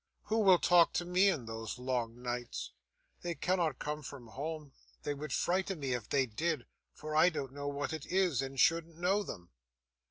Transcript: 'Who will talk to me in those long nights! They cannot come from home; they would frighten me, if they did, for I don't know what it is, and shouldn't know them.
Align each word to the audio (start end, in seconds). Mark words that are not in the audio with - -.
'Who 0.23 0.39
will 0.39 0.57
talk 0.57 0.93
to 0.93 1.05
me 1.05 1.29
in 1.29 1.45
those 1.45 1.77
long 1.77 2.23
nights! 2.23 2.71
They 3.21 3.35
cannot 3.35 3.77
come 3.77 4.01
from 4.01 4.29
home; 4.29 4.73
they 5.03 5.13
would 5.13 5.31
frighten 5.31 5.79
me, 5.79 5.93
if 5.93 6.09
they 6.09 6.25
did, 6.25 6.65
for 6.91 7.15
I 7.15 7.29
don't 7.29 7.53
know 7.53 7.67
what 7.67 7.93
it 7.93 8.07
is, 8.07 8.41
and 8.41 8.59
shouldn't 8.59 8.97
know 8.97 9.21
them. 9.21 9.51